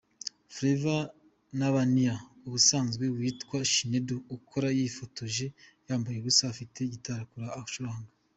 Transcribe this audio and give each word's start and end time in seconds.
Flavour 0.55 1.01
N’abania 1.57 2.15
ubusanzwe 2.47 3.05
witwa 3.17 3.57
Chinedu 3.71 4.17
Okoli 4.35 4.69
yifotoje 4.79 5.45
yambaye 5.87 6.17
ubusa, 6.19 6.43
afite 6.53 6.77
gitari 6.91 7.23
acuranga. 7.61 8.09